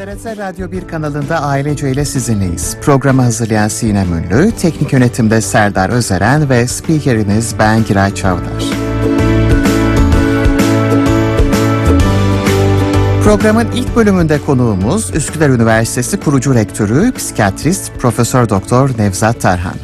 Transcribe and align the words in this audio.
TRT 0.00 0.38
Radyo 0.38 0.72
1 0.72 0.88
kanalında 0.88 1.42
Ailece 1.42 1.90
ile 1.90 2.04
sizinleyiz. 2.04 2.76
Programı 2.82 3.22
hazırlayan 3.22 3.68
Sinem 3.68 4.14
Ünlü, 4.14 4.50
teknik 4.50 4.92
yönetimde 4.92 5.40
Serdar 5.40 5.90
Özeren 5.90 6.50
ve 6.50 6.66
spikeriniz 6.66 7.54
ben 7.58 7.84
Giray 7.84 8.14
Çavdar. 8.14 8.64
Programın 13.24 13.66
ilk 13.74 13.96
bölümünde 13.96 14.38
konuğumuz 14.46 15.14
Üsküdar 15.14 15.50
Üniversitesi 15.50 16.20
kurucu 16.20 16.54
rektörü, 16.54 17.12
psikiyatrist 17.12 17.92
Profesör 17.98 18.48
Doktor 18.48 18.90
Nevzat 18.98 19.40
Tarhan. 19.40 19.76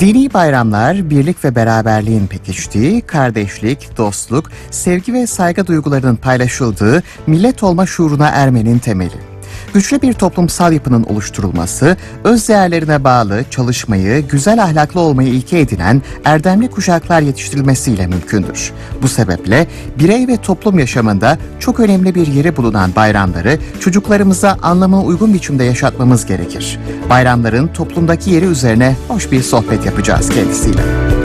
Dini 0.00 0.34
bayramlar 0.34 1.10
birlik 1.10 1.44
ve 1.44 1.54
beraberliğin 1.54 2.26
pekiştiği, 2.26 3.00
kardeşlik, 3.00 3.96
dostluk, 3.96 4.50
sevgi 4.70 5.12
ve 5.12 5.26
saygı 5.26 5.66
duygularının 5.66 6.16
paylaşıldığı 6.16 7.02
millet 7.26 7.62
olma 7.62 7.86
şuuruna 7.86 8.28
ermenin 8.28 8.78
temeli 8.78 9.29
güçlü 9.74 10.02
bir 10.02 10.12
toplumsal 10.12 10.72
yapının 10.72 11.04
oluşturulması, 11.04 11.96
öz 12.24 12.48
değerlerine 12.48 13.04
bağlı 13.04 13.44
çalışmayı, 13.50 14.28
güzel 14.28 14.62
ahlaklı 14.62 15.00
olmayı 15.00 15.28
ilke 15.28 15.60
edinen 15.60 16.02
erdemli 16.24 16.70
kuşaklar 16.70 17.20
yetiştirilmesiyle 17.20 18.06
mümkündür. 18.06 18.72
Bu 19.02 19.08
sebeple 19.08 19.66
birey 19.98 20.28
ve 20.28 20.36
toplum 20.36 20.78
yaşamında 20.78 21.38
çok 21.58 21.80
önemli 21.80 22.14
bir 22.14 22.26
yeri 22.26 22.56
bulunan 22.56 22.94
bayramları 22.96 23.58
çocuklarımıza 23.80 24.56
anlamına 24.62 25.02
uygun 25.02 25.34
biçimde 25.34 25.64
yaşatmamız 25.64 26.26
gerekir. 26.26 26.78
Bayramların 27.10 27.68
toplumdaki 27.68 28.30
yeri 28.30 28.44
üzerine 28.44 28.96
hoş 29.08 29.32
bir 29.32 29.42
sohbet 29.42 29.86
yapacağız 29.86 30.28
kendisiyle. 30.28 31.19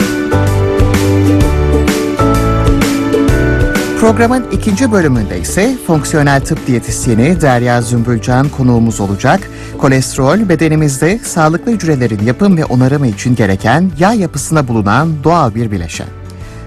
Programın 4.06 4.50
ikinci 4.50 4.92
bölümünde 4.92 5.40
ise 5.40 5.76
fonksiyonel 5.86 6.40
tıp 6.40 6.66
diyetisyeni 6.66 7.40
Derya 7.40 7.82
Zümbülcan 7.82 8.48
konuğumuz 8.48 9.00
olacak. 9.00 9.40
Kolesterol 9.78 10.48
bedenimizde 10.48 11.18
sağlıklı 11.18 11.72
hücrelerin 11.72 12.24
yapım 12.24 12.56
ve 12.56 12.64
onarımı 12.64 13.06
için 13.06 13.36
gereken 13.36 13.90
yağ 13.98 14.12
yapısına 14.12 14.68
bulunan 14.68 15.24
doğal 15.24 15.54
bir 15.54 15.70
bileşen 15.70 16.06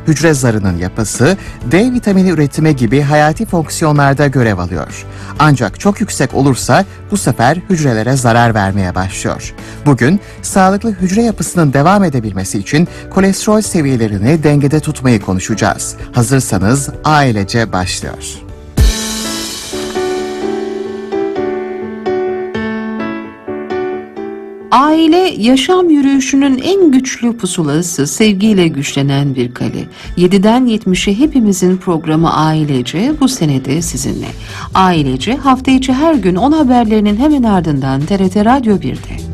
hücre 0.09 0.33
zarının 0.33 0.77
yapısı, 0.77 1.37
D 1.71 1.91
vitamini 1.91 2.29
üretimi 2.29 2.75
gibi 2.75 3.01
hayati 3.01 3.45
fonksiyonlarda 3.45 4.27
görev 4.27 4.57
alıyor. 4.57 5.05
Ancak 5.39 5.79
çok 5.79 6.01
yüksek 6.01 6.33
olursa 6.33 6.85
bu 7.11 7.17
sefer 7.17 7.57
hücrelere 7.69 8.15
zarar 8.15 8.53
vermeye 8.55 8.95
başlıyor. 8.95 9.53
Bugün 9.85 10.19
sağlıklı 10.41 10.91
hücre 10.91 11.21
yapısının 11.21 11.73
devam 11.73 12.03
edebilmesi 12.03 12.59
için 12.59 12.87
kolesterol 13.09 13.61
seviyelerini 13.61 14.43
dengede 14.43 14.79
tutmayı 14.79 15.21
konuşacağız. 15.21 15.95
Hazırsanız 16.11 16.89
ailece 17.03 17.71
başlıyor. 17.71 18.48
Aile 24.71 25.35
yaşam 25.37 25.89
yürüyüşünün 25.89 26.57
en 26.57 26.91
güçlü 26.91 27.37
pusulası, 27.37 28.07
sevgiyle 28.07 28.67
güçlenen 28.67 29.35
bir 29.35 29.53
kale. 29.53 29.85
7'den 30.17 30.67
70'e 30.67 31.19
hepimizin 31.19 31.77
programı 31.77 32.33
Ailece 32.33 33.13
bu 33.19 33.27
senede 33.27 33.81
sizinle. 33.81 34.27
Ailece 34.73 35.35
hafta 35.35 35.71
içi 35.71 35.93
her 35.93 36.13
gün 36.13 36.35
10 36.35 36.51
haberlerinin 36.51 37.17
hemen 37.17 37.43
ardından 37.43 38.01
TRT 38.01 38.35
Radyo 38.45 38.75
1'de. 38.75 39.28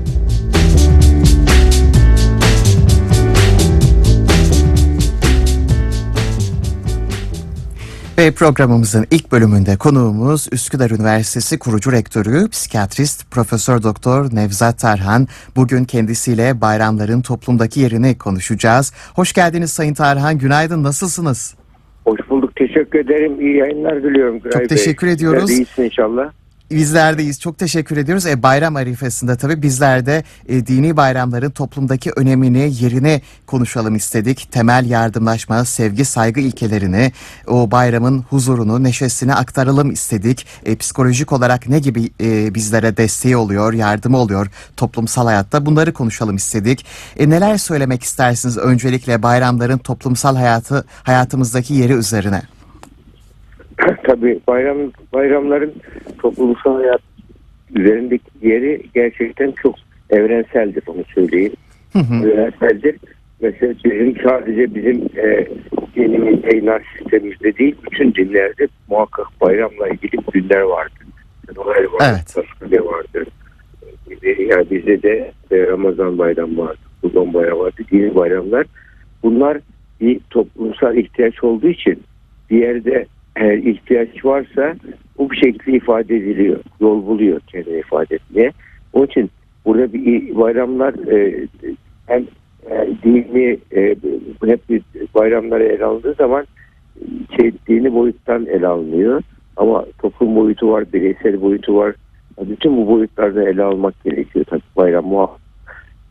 Ve 8.18 8.32
programımızın 8.32 9.06
ilk 9.12 9.32
bölümünde 9.32 9.78
konuğumuz 9.78 10.48
Üsküdar 10.52 10.90
Üniversitesi 10.92 11.60
kurucu 11.60 11.92
rektörü, 11.92 12.50
psikiyatrist 12.50 13.32
Profesör 13.32 13.84
Doktor 13.84 14.36
Nevzat 14.36 14.80
Tarhan. 14.80 15.28
Bugün 15.56 15.84
kendisiyle 15.84 16.62
bayramların 16.62 17.22
toplumdaki 17.22 17.80
yerini 17.80 18.18
konuşacağız. 18.18 18.94
Hoş 19.16 19.34
geldiniz 19.34 19.72
Sayın 19.72 19.94
Tarhan. 19.94 20.38
Günaydın. 20.38 20.84
Nasılsınız? 20.84 21.56
Hoş 22.06 22.20
bulduk. 22.30 22.56
Teşekkür 22.56 23.00
ederim. 23.00 23.42
İyi 23.42 23.58
yayınlar 23.58 24.04
diliyorum. 24.04 24.40
Güray 24.40 24.60
Çok 24.60 24.70
teşekkür 24.70 25.08
Bey. 25.08 25.14
ediyoruz. 25.14 25.50
İyisin 25.52 25.84
inşallah. 25.84 26.32
Bizlerdeyiz. 26.72 27.40
Çok 27.40 27.58
teşekkür 27.58 27.98
ediyoruz. 27.98 28.26
E, 28.26 28.44
bayram 28.44 28.76
arifesinde 28.76 29.36
tabii 29.36 29.62
bizler 29.62 30.06
de 30.06 30.24
e, 30.48 30.68
dini 30.68 30.98
bayramların 30.98 31.50
toplumdaki 31.50 32.12
önemini, 32.16 32.74
yerini 32.80 33.22
konuşalım 33.48 33.96
istedik. 33.96 34.52
Temel 34.52 34.86
yardımlaşma, 34.90 35.66
sevgi, 35.66 36.06
saygı 36.06 36.40
ilkelerini, 36.40 37.12
o 37.48 37.72
bayramın 37.72 38.22
huzurunu, 38.30 38.84
neşesini 38.84 39.36
aktaralım 39.36 39.92
istedik. 39.92 40.46
E, 40.66 40.76
psikolojik 40.76 41.32
olarak 41.32 41.70
ne 41.70 41.80
gibi 41.80 42.10
e, 42.22 42.56
bizlere 42.56 42.98
desteği 42.98 43.38
oluyor, 43.38 43.74
yardımı 43.74 44.18
oluyor 44.18 44.48
toplumsal 44.78 45.26
hayatta 45.26 45.66
bunları 45.66 45.94
konuşalım 45.94 46.36
istedik. 46.36 46.86
E, 47.18 47.30
neler 47.30 47.58
söylemek 47.58 48.04
istersiniz 48.04 48.58
öncelikle 48.58 49.24
bayramların 49.24 49.78
toplumsal 49.78 50.36
hayatı 50.36 50.86
hayatımızdaki 51.04 51.74
yeri 51.74 51.94
üzerine? 51.94 52.55
Tabii 54.04 54.40
bayram 54.48 54.78
bayramların 55.14 55.74
toplumsal 56.22 56.76
hayat 56.76 57.02
üzerindeki 57.76 58.32
yeri 58.42 58.82
gerçekten 58.94 59.52
çok 59.52 59.76
evrenseldir 60.10 60.84
onu 60.88 61.04
söyleyeyim. 61.16 61.54
Hı 61.94 62.00
hı. 62.00 62.30
Evrenseldir. 62.30 62.96
Mesela 63.42 63.74
bizim 63.86 64.16
sadece 64.24 64.76
bizim 64.76 65.10
e, 65.18 65.48
dinimizde, 65.96 66.58
inanç 66.58 66.84
sistemimizde 66.98 67.58
değil, 67.58 67.76
bütün 67.92 68.14
dinlerde 68.14 68.68
muhakkak 68.90 69.28
bayramla 69.42 69.88
ilgili 69.88 70.18
günler 70.34 70.62
vardır. 70.62 71.06
Noel 71.56 71.88
vardır, 71.94 72.46
evet. 72.62 72.82
vardır. 72.86 73.28
Yani 74.50 74.70
bizde 74.72 75.04
de 75.04 75.32
Ramazan 75.52 76.18
bayramı 76.18 76.58
vardır, 76.58 76.80
Kurban 77.02 77.34
bayramı 77.34 77.60
vardır, 77.60 77.86
dini 77.92 78.16
bayramlar. 78.16 78.66
Bunlar 79.24 79.58
bir 80.02 80.20
toplumsal 80.30 80.98
ihtiyaç 80.98 81.44
olduğu 81.44 81.68
için 81.68 82.04
bir 82.50 82.58
yerde 82.58 83.06
eğer 83.36 83.58
ihtiyaç 83.58 84.26
varsa 84.26 84.76
bu 85.18 85.32
bir 85.32 85.36
şekilde 85.36 85.78
ifade 85.78 86.16
ediliyor. 86.16 86.60
Yol 86.80 87.06
buluyor 87.06 87.40
kendini 87.40 87.80
ifade 87.80 88.16
etmeye. 88.16 88.52
Onun 88.94 89.06
için 89.06 89.32
burada 89.66 89.94
bir 89.94 90.36
bayramlar 90.36 90.94
e, 90.94 91.48
hem 92.08 92.24
e, 92.72 92.88
dini 93.04 93.58
e, 93.76 93.96
hep 94.46 94.70
bir 94.70 94.82
bayramları 95.16 95.64
ele 95.64 95.86
alındığı 95.86 96.14
zaman 96.14 96.46
şey, 97.36 97.52
dini 97.68 97.94
boyuttan 97.94 98.46
ele 98.46 98.68
alınıyor. 98.68 99.22
Ama 99.58 99.86
toplum 100.02 100.36
boyutu 100.36 100.72
var, 100.72 100.94
bireysel 100.94 101.42
boyutu 101.42 101.76
var. 101.76 101.96
Bütün 102.42 102.78
bu 102.78 102.88
boyutlarda 102.88 103.50
ele 103.50 103.64
almak 103.64 104.04
gerekiyor. 104.04 104.46
Tabii 104.50 104.62
bayram 104.78 105.06
muhakkak 105.06 105.46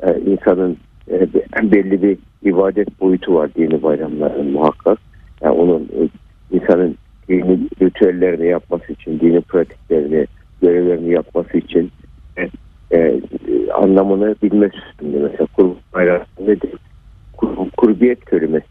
e, 0.03 0.21
insanın 0.21 0.77
e, 1.11 1.29
belli 1.73 2.03
bir 2.03 2.19
ibadet 2.43 3.01
boyutu 3.01 3.35
var 3.35 3.51
dini 3.55 3.83
bayramların 3.83 4.53
muhakkak. 4.53 4.99
Yani 5.43 5.55
onun 5.55 5.81
e, 5.83 6.09
insanın 6.57 6.97
dini 7.29 7.59
ritüellerini 7.83 8.47
yapması 8.47 8.93
için, 8.93 9.21
dini 9.21 9.41
pratiklerini, 9.41 10.27
görevlerini 10.63 11.13
yapması 11.13 11.59
için 11.59 11.91
e, 12.37 12.51
e, 12.93 13.21
anlamını 13.75 14.35
bilmesi 14.43 14.77
için 14.77 15.23
mesela 15.23 15.47
kurban 15.57 15.77
bayramı 15.95 16.25
nedir? 16.41 16.71
Kur, 17.37 17.71
kurbiyet 17.77 18.31
kelimesi 18.31 18.67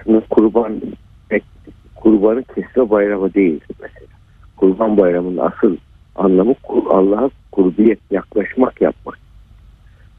Aslında 0.00 0.20
kurban 0.30 0.80
kurbanın 1.94 2.44
kesme 2.54 2.90
bayramı 2.90 3.34
değil 3.34 3.60
mesela. 3.80 4.06
Kurban 4.56 4.96
bayramının 4.96 5.36
asıl 5.36 5.76
anlamı 6.16 6.54
Allah'a 6.90 7.30
kurbiyet, 7.52 7.98
yaklaşmak 8.10 8.80
yapmak. 8.80 9.18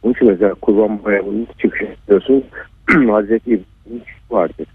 Onun 0.03 0.13
için 0.13 0.27
mesela 0.27 0.53
kurban 0.53 1.03
bayramının 1.03 1.47
çıkışı 1.57 1.95
diyorsun 2.07 2.43
Hazreti 3.09 3.49
İbrahim 3.51 4.01
vardır. 4.29 4.67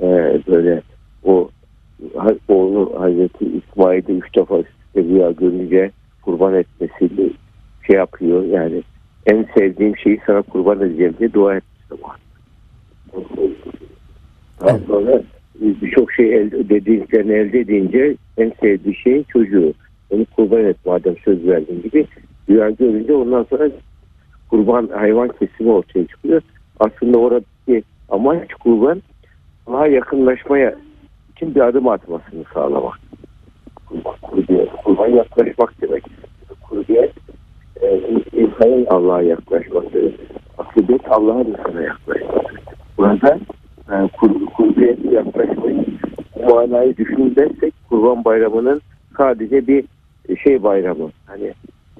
Ee, 0.00 0.40
böyle 0.48 0.82
o 1.24 1.50
oğlu 2.48 3.00
Hazreti 3.00 3.44
İsmail'i 3.44 4.12
üç 4.12 4.36
defa 4.36 4.62
rüya 4.96 5.30
görünce 5.30 5.90
kurban 6.22 6.54
etmesiyle 6.54 7.30
şey 7.86 7.96
yapıyor 7.96 8.44
yani 8.44 8.82
en 9.26 9.46
sevdiğim 9.58 9.96
şeyi 9.96 10.20
sana 10.26 10.42
kurban 10.42 10.80
edeceğim 10.80 11.14
diye 11.18 11.32
dua 11.32 11.56
etmişti. 11.56 11.94
Daha 14.60 14.78
sonra 14.78 15.22
birçok 15.60 16.12
şey 16.12 16.34
elde, 16.34 16.68
dediklerini 16.68 17.32
elde 17.32 17.60
edince 17.60 18.16
en 18.38 18.52
sevdiği 18.60 18.96
şey 18.96 19.24
çocuğu. 19.24 19.72
Onu 20.10 20.24
kurban 20.36 20.64
et 20.64 20.76
madem 20.86 21.16
söz 21.24 21.46
verdin 21.46 21.82
gibi 21.82 22.06
rüya 22.48 22.70
görünce 22.70 23.14
ondan 23.14 23.46
sonra 23.50 23.70
kurban 24.50 24.88
hayvan 24.94 25.28
kesimi 25.28 25.70
ortaya 25.70 26.06
çıkıyor. 26.06 26.42
Aslında 26.80 27.18
oradaki 27.18 27.82
amaç 28.08 28.54
kurban 28.54 29.02
daha 29.66 29.86
yakınlaşmaya 29.86 30.74
için 31.44 31.54
bir 31.54 31.60
adım 31.60 31.88
atmasını 31.88 32.44
sağlamak. 32.54 33.00
Kurban, 33.86 34.14
kurban 34.84 35.08
yaklaşmak 35.08 35.82
demek. 35.82 36.04
Kurbiyet 36.68 37.12
e, 37.82 38.00
insanın 38.32 38.86
Allah'a 38.86 39.22
yaklaşması. 39.22 40.12
Akıbet 40.58 41.12
Allah'a 41.12 41.40
insana 41.40 41.82
yaklaşması. 41.82 42.54
Burada 42.98 43.38
e, 43.90 44.08
kur, 44.20 44.46
kurbiyete 44.46 45.14
yaklaşmayı 45.14 45.84
bu 46.36 46.54
manayı 46.54 46.96
düşünürsek 46.96 47.74
kurban 47.88 48.24
bayramının 48.24 48.80
sadece 49.16 49.66
bir 49.66 49.84
şey 50.44 50.62
bayramı. 50.62 51.10
Hani 51.26 51.52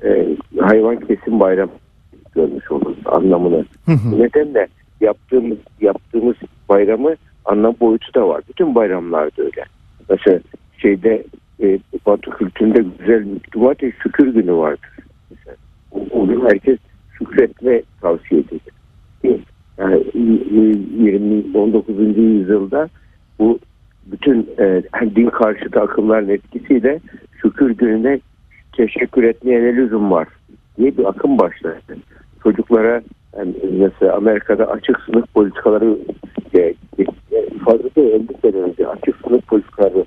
e, 0.04 0.36
hayvan 0.60 0.96
kesim 0.96 1.40
bayramı 1.40 1.72
görmüş 2.34 2.70
oluruz 2.70 2.98
anlamını. 3.06 3.64
Bu 3.86 4.18
nedenle 4.18 4.66
yaptığımız 5.00 5.58
yaptığımız 5.80 6.36
bayramı 6.68 7.14
anlam 7.44 7.74
boyutu 7.80 8.14
da 8.14 8.28
var. 8.28 8.42
Bütün 8.48 8.74
bayramlarda 8.74 9.42
öyle. 9.42 9.64
Mesela 10.10 10.40
şeyde 10.78 11.24
e, 11.62 11.78
Batı 12.06 12.30
kültüründe 12.30 12.84
güzel 12.98 13.24
cumartesi 13.52 13.96
şükür 14.02 14.34
günü 14.34 14.52
vardır. 14.52 14.90
Mesela, 15.30 15.56
o, 15.92 16.06
o 16.10 16.26
gün 16.26 16.44
herkes 16.44 16.78
şükretme 17.18 17.82
tavsiye 18.00 18.40
edilir. 18.40 18.74
Yani 19.78 20.04
20 20.14 21.58
19. 21.58 22.18
yüzyılda 22.18 22.88
bu 23.38 23.58
bütün 24.06 24.48
e, 24.58 24.82
din 25.16 25.30
karşıtı 25.30 25.80
akımların 25.80 26.28
etkisiyle 26.28 27.00
şükür 27.42 27.70
gününe 27.70 28.20
teşekkür 28.76 29.22
etmeye 29.22 29.62
ne 29.62 29.76
lüzum 29.76 30.10
var 30.10 30.28
diye 30.78 30.96
bir 30.98 31.04
akım 31.04 31.38
başladı. 31.38 31.76
Çocuklara 32.42 33.02
yani 33.38 33.54
mesela 33.72 34.16
Amerika'da 34.16 34.66
açık 34.66 35.00
sınıf 35.00 35.34
politikaları 35.34 35.98
e, 36.54 36.74
fazla 37.64 37.84
da 37.84 38.00
50 38.00 38.26
sene 38.42 38.56
önce 38.56 38.88
açık 38.88 39.16
sınıf 39.26 39.46
politikaları 39.46 40.04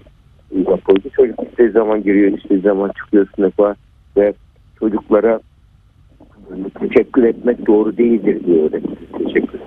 yapıldı. 0.51 1.09
Çocuk 1.15 1.43
istediği 1.43 1.71
zaman 1.71 2.03
giriyor, 2.03 2.37
istediği 2.37 2.61
zaman 2.61 2.91
çıkıyor 2.97 3.27
sınıfa 3.35 3.75
ve 4.17 4.33
çocuklara 4.79 5.39
teşekkür 6.79 7.23
etmek 7.23 7.67
doğru 7.67 7.97
değildir 7.97 8.45
diyor 8.45 8.71
Teşekkür 9.17 9.59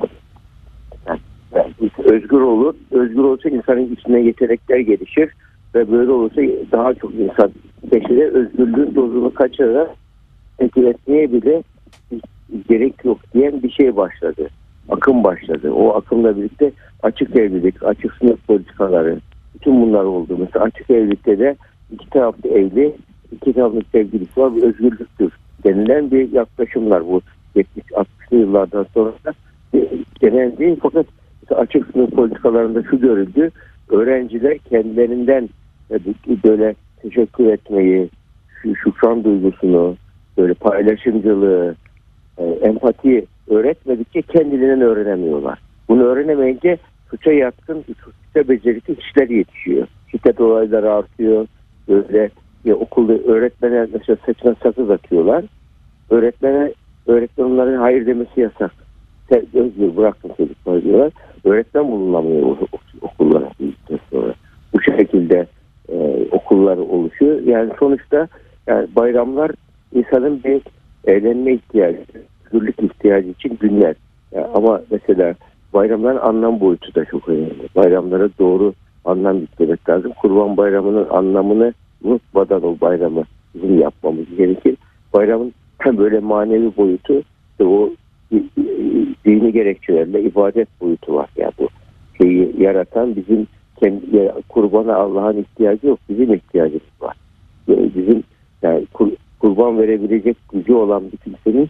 yani, 1.06 1.20
yani 1.54 1.72
özgür 2.04 2.40
olur. 2.40 2.74
Özgür 2.90 3.24
olsa 3.24 3.48
insanın 3.48 3.94
içine 3.94 4.20
yetenekler 4.20 4.78
gelişir 4.78 5.30
ve 5.74 5.92
böyle 5.92 6.10
olursa 6.10 6.42
daha 6.72 6.94
çok 6.94 7.14
insan 7.14 7.50
peşine 7.90 8.24
özgürlüğün 8.24 8.94
dozunu 8.94 9.34
kaçırarak 9.34 9.90
teşekkür 10.58 10.84
etmeye 10.84 11.32
bile 11.32 11.62
gerek 12.68 13.04
yok 13.04 13.18
diyen 13.34 13.62
bir 13.62 13.70
şey 13.70 13.96
başladı. 13.96 14.48
Akım 14.88 15.24
başladı. 15.24 15.72
O 15.72 15.94
akımla 15.94 16.36
birlikte 16.36 16.72
açık 17.02 17.36
evlilik, 17.36 17.82
açık 17.82 18.14
sınıf 18.14 18.46
politikaları, 18.46 19.20
bütün 19.54 19.82
bunlar 19.82 20.04
oldu. 20.04 20.36
Mesela 20.38 20.64
açık 20.64 20.90
evlilikte 20.90 21.38
de 21.38 21.56
iki 21.92 22.10
taraflı 22.10 22.48
evli, 22.48 22.94
iki 23.32 23.52
taraflı 23.52 23.80
sevgilisi 23.92 24.40
var. 24.40 24.56
Bir 24.56 24.62
özgürlüktür 24.62 25.32
denilen 25.64 26.10
bir 26.10 26.32
yaklaşımlar 26.32 27.06
bu 27.06 27.22
70-60'lı 27.56 28.36
yıllardan 28.36 28.86
sonra 28.94 29.12
genel 30.20 30.58
değil 30.58 30.76
fakat 30.82 31.06
açık 31.50 31.86
sınıf 31.92 32.10
politikalarında 32.10 32.82
şu 32.82 33.00
görüldü. 33.00 33.50
Öğrenciler 33.88 34.58
kendilerinden 34.58 35.48
böyle 36.44 36.74
teşekkür 37.02 37.46
etmeyi, 37.46 38.08
şu 38.62 38.76
şükran 38.76 39.24
duygusunu, 39.24 39.96
böyle 40.38 40.54
paylaşımcılığı, 40.54 41.74
e, 42.40 42.44
empati 42.44 43.26
öğretmedikçe 43.48 44.22
kendilerinden 44.22 44.80
öğrenemiyorlar. 44.80 45.58
Bunu 45.88 46.02
öğrenemeyince 46.02 46.78
suça 47.10 47.32
yatkın, 47.32 47.82
suça 47.82 48.48
becerikli 48.48 48.94
kişiler 48.94 49.28
yetişiyor. 49.28 49.86
Şiddet 50.10 50.40
olayları 50.40 50.92
artıyor. 50.92 51.46
Böyle 51.88 52.30
ya 52.64 52.74
okulda 52.74 53.12
öğretmene 53.12 53.86
mesela 53.92 54.18
saçına 54.26 54.54
sakız 54.62 54.90
atıyorlar. 54.90 55.44
Öğretmene 56.10 56.72
öğretmen 57.06 57.44
onların 57.44 57.76
hayır 57.76 58.06
demesi 58.06 58.40
yasak. 58.40 58.70
Özgür 59.54 59.96
bıraktın 59.96 60.32
çocuklar 60.36 60.82
diyorlar. 60.82 61.12
Öğretmen 61.44 61.90
bulunamıyor 61.90 62.56
okullara 63.02 63.50
sonra. 64.10 64.34
Bu 64.74 64.82
şekilde 64.82 65.46
e, 65.88 66.26
okullar 66.32 66.76
oluşuyor. 66.76 67.40
Yani 67.40 67.72
sonuçta 67.78 68.28
yani 68.66 68.88
bayramlar 68.96 69.50
insanın 69.92 70.44
bir 70.44 70.62
eğlenme 71.04 71.52
ihtiyacı, 71.52 72.04
özgürlük 72.50 72.82
ihtiyacı 72.82 73.28
için 73.28 73.58
günler. 73.60 73.94
Yani 74.32 74.46
ama 74.54 74.80
mesela 74.90 75.34
bayramların 75.72 76.18
anlam 76.18 76.60
boyutu 76.60 76.94
da 76.94 77.04
çok 77.04 77.28
önemli. 77.28 77.68
Bayramlara 77.76 78.28
doğru 78.38 78.74
anlam 79.04 79.38
yüklemek 79.38 79.88
lazım. 79.88 80.12
Kurban 80.22 80.56
bayramının 80.56 81.06
anlamını 81.10 81.74
unutmadan 82.04 82.62
o 82.62 82.76
bayramı 82.80 83.24
bizim 83.54 83.78
yapmamız 83.80 84.36
gerekir. 84.36 84.76
Bayramın 85.12 85.52
böyle 85.98 86.20
manevi 86.20 86.76
boyutu 86.76 87.22
işte 87.50 87.64
o 87.64 87.90
dini 89.24 89.52
gerekçelerle 89.52 90.22
ibadet 90.22 90.68
boyutu 90.80 91.14
var. 91.14 91.28
Yani 91.36 91.52
bu 91.58 91.68
şeyi 92.18 92.54
yaratan 92.58 93.16
bizim 93.16 93.46
kendi 93.80 94.32
kurbana 94.48 94.96
Allah'ın 94.96 95.36
ihtiyacı 95.36 95.86
yok. 95.86 95.98
Bizim 96.08 96.34
ihtiyacımız 96.34 96.82
var. 97.00 97.16
Yani 97.68 97.90
bizim 97.94 98.22
yani 98.62 98.86
kur, 98.92 99.08
kurban 99.38 99.78
verebilecek 99.78 100.36
gücü 100.52 100.72
olan 100.72 101.02
bir 101.12 101.16
kimsenin 101.16 101.68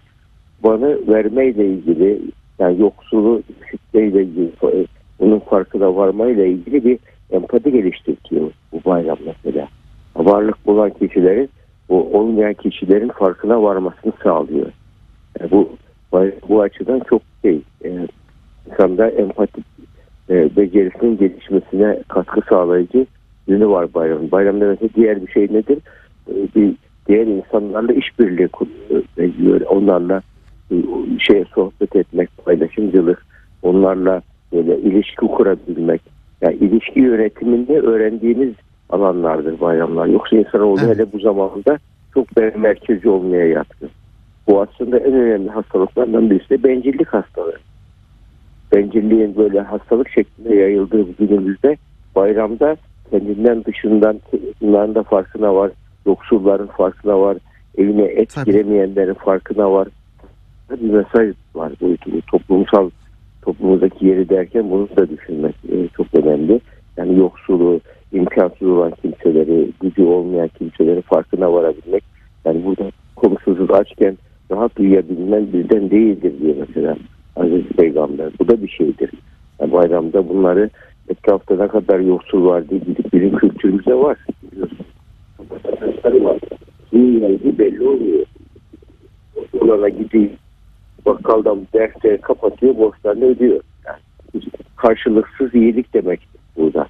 bana 0.65 0.89
vermeyle 1.09 1.67
ilgili 1.67 2.21
yani 2.59 2.81
yoksulu 2.81 3.43
şiddetle 3.71 4.23
ilgili 4.23 4.53
bunun 5.21 5.39
farkına 5.39 5.97
varmayla 5.97 6.45
ilgili 6.45 6.85
bir 6.85 6.99
empati 7.31 7.73
geliştiriyor 7.73 8.51
bu 8.73 8.81
bayram 8.85 9.19
mesela. 9.27 9.69
Varlık 10.17 10.67
bulan 10.67 10.91
kişilerin 10.91 11.51
bu 11.89 12.19
olmayan 12.19 12.55
kişilerin 12.55 13.09
farkına 13.09 13.62
varmasını 13.62 14.12
sağlıyor. 14.23 14.67
Yani 15.41 15.51
bu 15.51 15.69
bu 16.49 16.63
açıdan 16.63 17.01
çok 17.11 17.23
şey 17.43 17.61
e, 17.85 18.06
insanda 18.71 19.11
empati 19.11 19.61
e, 20.31 20.56
becerisinin 20.56 21.19
gelişmesine 21.19 22.03
katkı 22.09 22.41
sağlayıcı 22.49 23.06
yönü 23.47 23.69
var 23.69 23.95
bayramın. 23.95 24.31
Bayramda 24.31 24.67
mesela 24.67 24.89
diğer 24.95 25.27
bir 25.27 25.33
şey 25.33 25.43
nedir? 25.43 25.79
E, 26.29 26.35
bir 26.56 26.75
diğer 27.09 27.27
insanlarla 27.27 27.93
işbirliği 27.93 28.49
kuruyor. 28.49 29.61
Onlarla 29.61 30.23
e, 30.70 30.76
şey 31.19 31.44
sohbet 31.55 31.96
etmek, 31.96 32.28
paylaşımcılık, 32.44 33.26
onlarla 33.62 34.22
böyle 34.52 34.78
ilişki 34.78 35.26
kurabilmek. 35.26 36.00
Yani 36.40 36.55
ilişki 36.55 37.00
yönetiminde 37.00 37.81
öğrendiğimiz 37.81 38.55
alanlardır 38.90 39.61
bayramlar. 39.61 40.06
Yoksa 40.06 40.37
insanoğlu 40.37 40.81
evet. 40.84 40.96
hele 40.96 41.12
bu 41.12 41.19
zamanda 41.19 41.78
çok 42.14 42.26
merkezi 42.56 43.08
olmaya 43.08 43.46
yatkın. 43.46 43.90
Bu 44.49 44.61
aslında 44.62 44.99
en 44.99 45.12
önemli 45.12 45.50
hastalıklardan 45.50 46.31
birisi 46.31 46.50
de 46.50 46.62
bencillik 46.62 47.08
hastalığı. 47.08 47.58
Bencilliğin 48.72 49.37
böyle 49.37 49.61
hastalık 49.61 50.08
şeklinde 50.08 50.55
yayıldığı 50.55 51.06
günümüzde 51.19 51.76
bayramda 52.17 52.76
kendinden 53.11 53.64
dışından 53.64 54.20
bunların 54.61 54.94
da 54.94 55.02
farkına 55.02 55.55
var. 55.55 55.70
Yoksulların 56.06 56.67
farkına 56.67 57.20
var. 57.20 57.37
Evine 57.78 58.05
et 58.05 58.31
Tabii. 58.34 58.44
giremeyenlerin 58.50 59.15
farkına 59.15 59.72
var. 59.72 59.89
Bir 60.70 60.91
mesaj 60.91 61.34
var 61.55 61.72
boyutu. 61.81 62.10
Toplumsal 62.20 62.91
toplumumuzdaki 63.43 64.06
yeri 64.06 64.29
derken 64.29 64.70
bunu 64.70 64.89
da 64.96 65.08
düşünmek 65.08 65.55
e, 65.72 65.89
çok 65.96 66.06
önemli. 66.15 66.60
Yani 66.96 67.19
yoksulu, 67.19 67.81
imkansız 68.12 68.69
olan 68.69 68.93
kimseleri, 69.03 69.70
gücü 69.81 70.03
olmayan 70.03 70.48
kimseleri 70.48 71.03
farkına 71.03 71.53
varabilmek. 71.53 72.05
Yani 72.44 72.65
burada 72.65 72.91
komşusuz 73.17 73.70
açken 73.70 74.19
rahat 74.50 74.81
uyuyabilmen 74.81 75.53
bizden 75.53 75.91
değildir 75.91 76.32
diye 76.41 76.55
mesela 76.58 76.96
Aziz 77.36 77.65
Peygamber. 77.65 78.31
Bu 78.41 78.48
da 78.48 78.62
bir 78.62 78.69
şeydir. 78.69 79.10
Yani 79.60 79.72
bayramda 79.72 80.29
bunları 80.29 80.70
etrafta 81.08 81.56
ne 81.56 81.69
kadar 81.69 82.00
yoksul 82.00 82.44
var 82.44 82.69
diye 82.69 82.81
gidip 82.81 83.12
bilim 83.12 83.36
kültürümüzde 83.36 83.94
var. 83.94 84.19
Biliyorsun. 84.43 84.86
var. 86.05 86.39
Belli 87.58 87.89
oluyor. 87.89 88.27
Olana 89.60 89.89
gidiyor. 89.89 90.31
Bakkaldan 91.07 91.67
dersleri 91.75 92.21
kapatıyor, 92.21 92.77
borçlarını 92.77 93.25
ödüyor. 93.25 93.61
Yani 93.87 93.99
karşılıksız 94.77 95.55
iyilik 95.55 95.95
demek 95.95 96.21
burada. 96.57 96.87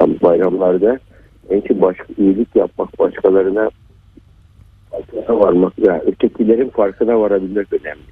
Yani 0.00 0.16
bayramlarda 0.22 0.98
en 1.50 1.60
çok 1.60 1.82
baş, 1.82 1.96
iyilik 2.18 2.56
yapmak, 2.56 2.98
başkalarına 2.98 3.70
farkına 4.90 5.40
varmak, 5.40 5.72
yani 5.78 6.02
ötekilerin 6.06 6.68
farkına 6.68 7.20
varabilmek 7.20 7.72
önemli. 7.72 8.02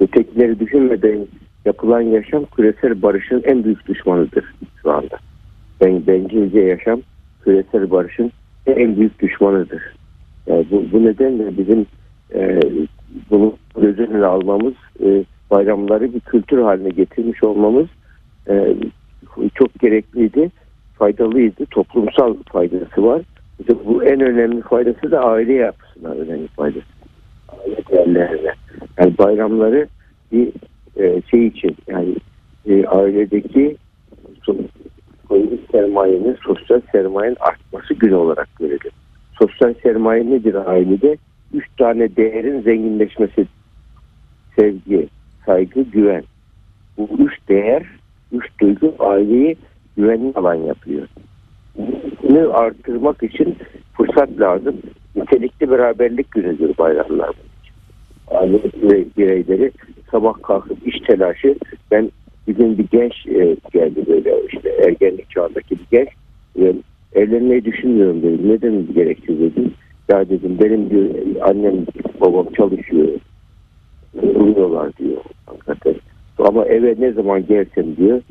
Ötekileri 0.00 0.60
düşünmeden 0.60 1.26
yapılan 1.64 2.00
yaşam 2.00 2.44
küresel 2.44 3.02
barışın 3.02 3.42
en 3.44 3.64
büyük 3.64 3.88
düşmanıdır 3.88 4.44
şu 4.82 4.92
anda. 4.92 5.18
Ben 5.80 6.06
bencilce 6.06 6.60
yaşam 6.60 7.00
küresel 7.44 7.90
barışın 7.90 8.32
en 8.66 8.96
büyük 8.96 9.20
düşmanıdır. 9.20 9.82
Yani 10.46 10.66
bu, 10.70 10.84
bu 10.92 11.04
nedenle 11.04 11.58
bizim 11.58 11.86
e, 12.34 12.60
bunu 13.30 13.54
göz 13.80 13.98
önüne 13.98 14.26
almamız, 14.26 14.74
e, 15.04 15.24
bayramları 15.50 16.14
bir 16.14 16.20
kültür 16.20 16.62
haline 16.62 16.88
getirmiş 16.88 17.44
olmamız 17.44 17.86
e, 18.48 18.74
çok 19.54 19.74
gerekliydi, 19.80 20.50
faydalıydı, 20.98 21.66
toplumsal 21.66 22.36
faydası 22.52 23.04
var. 23.04 23.22
İşte 23.60 23.74
bu 23.86 24.04
en 24.04 24.20
önemli 24.20 24.62
faydası 24.62 25.10
da 25.10 25.20
aile 25.20 25.52
yapısına 25.52 26.08
önemli 26.08 26.48
faydası. 26.48 26.86
Aile 27.48 27.76
değerlerine. 27.90 28.52
Yani 28.98 29.18
bayramları 29.18 29.86
bir 30.32 30.52
e, 30.96 31.22
şey 31.30 31.46
için 31.46 31.76
yani 31.86 32.14
e, 32.66 32.86
ailedeki 32.86 33.76
ekonomik 35.24 35.70
sermayenin, 35.72 36.36
sosyal 36.46 36.80
sermayenin 36.92 37.36
artması 37.40 37.94
günü 37.94 38.14
olarak 38.14 38.48
görelim. 38.58 38.90
sosyal 39.38 39.74
sermaye 39.82 40.30
nedir 40.30 40.54
ailede? 40.54 41.16
Tane 41.78 42.16
değerin 42.16 42.60
zenginleşmesi. 42.60 43.46
Sevgi, 44.56 45.08
saygı, 45.46 45.82
güven. 45.82 46.24
Bu 46.98 47.08
üç 47.18 47.48
değer, 47.48 47.82
üç 48.32 48.44
duygu 48.60 48.94
aileyi 48.98 49.56
güvenli 49.96 50.32
alan 50.34 50.54
yapıyor. 50.54 51.08
Bunu 52.22 52.58
artırmak 52.58 53.22
için 53.22 53.56
fırsat 53.96 54.40
lazım. 54.40 54.76
Nitelikli 55.16 55.70
beraberlik 55.70 56.30
günüdür 56.30 56.78
bayramlar. 56.78 57.30
Aile 58.28 58.58
bireyleri 59.18 59.70
sabah 60.10 60.42
kalkıp 60.42 60.86
iş 60.86 61.00
telaşı. 61.00 61.56
Ben 61.90 62.10
bir 62.48 62.54
gün 62.54 62.78
bir 62.78 62.86
genç 62.92 63.26
e, 63.26 63.56
geldi 63.72 64.04
böyle 64.06 64.34
işte 64.52 64.70
ergenlik 64.86 65.30
çağındaki 65.30 65.76
bir 65.78 65.86
genç. 65.90 66.08
Evlenmeyi 67.14 67.64
düşünmüyorum 67.64 68.22
dedim. 68.22 68.48
Neden 68.48 68.94
gerekli 68.94 69.40
dedim. 69.40 69.74
Ya 70.08 70.28
dedim 70.28 70.58
benim 70.60 70.90
diyor 70.90 71.10
annem 71.40 71.74
babam 72.20 72.46
çalışıyor. 72.56 73.08
Uyuyorlar 74.22 74.96
diyor 74.96 75.20
hakikaten. 75.46 75.94
Ama 76.38 76.64
eve 76.64 76.94
ne 76.98 77.12
zaman 77.12 77.46
gelsem 77.46 77.96
diyor 77.96 78.22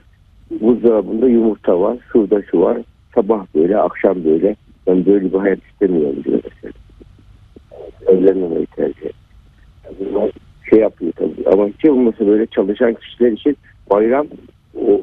buzdolabında 0.51 1.27
yumurta 1.27 1.79
var, 1.79 1.97
şurada 2.11 2.41
şu 2.51 2.61
var. 2.61 2.77
Sabah 3.15 3.45
böyle, 3.55 3.77
akşam 3.77 4.25
böyle. 4.25 4.55
Ben 4.87 5.05
böyle 5.05 5.33
bir 5.33 5.37
hayat 5.37 5.59
istemiyorum 5.71 6.23
diyor 6.23 6.39
mesela. 6.43 6.73
Evlenmemeyi 8.07 8.65
tercih. 8.65 9.09
Bunlar 9.99 10.31
şey 10.69 10.79
yapıyor 10.79 11.11
tabii. 11.15 11.49
Ama 11.53 11.67
hiç 11.67 11.85
olmasa 11.85 12.27
böyle 12.27 12.45
çalışan 12.45 12.93
kişiler 12.93 13.31
için 13.31 13.57
bayram 13.89 14.27